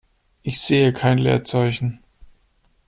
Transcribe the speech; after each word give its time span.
Ich 0.41 0.59
sehe 0.59 0.93
kein 0.93 1.19
Leerzeichen. 1.19 1.99